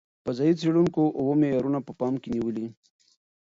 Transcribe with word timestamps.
فضايي 0.25 0.53
څېړونکو 0.59 1.01
اوه 1.19 1.33
معیارونه 1.41 1.79
په 1.87 1.91
پام 1.99 2.13
کې 2.21 2.29
نیولي. 2.35 2.67